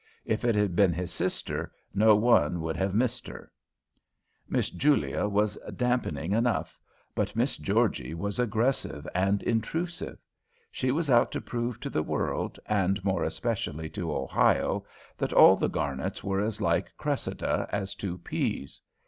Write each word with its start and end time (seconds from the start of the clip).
If 0.25 0.43
it 0.43 0.55
had 0.55 0.75
been 0.75 0.93
his 0.93 1.11
sister, 1.11 1.71
No 1.93 2.15
one 2.15 2.59
would 2.61 2.75
have 2.75 2.95
missed 2.95 3.27
her._ 3.27 3.49
Miss 4.49 4.71
Julia 4.71 5.27
was 5.27 5.59
dampening 5.75 6.31
enough, 6.31 6.79
but 7.13 7.35
Miss 7.35 7.55
Georgie 7.55 8.15
was 8.15 8.39
aggressive 8.39 9.07
and 9.13 9.43
intrusive. 9.43 10.17
She 10.71 10.89
was 10.89 11.11
out 11.11 11.31
to 11.33 11.39
prove 11.39 11.79
to 11.81 11.89
the 11.91 12.01
world, 12.01 12.57
and 12.65 13.03
more 13.05 13.23
especially 13.23 13.91
to 13.91 14.11
Ohio, 14.11 14.83
that 15.19 15.33
all 15.33 15.55
the 15.55 15.69
Garnets 15.69 16.23
were 16.23 16.41
as 16.41 16.59
like 16.61 16.97
Cressida 16.97 17.69
as 17.71 17.93
two 17.93 18.17
peas. 18.17 18.81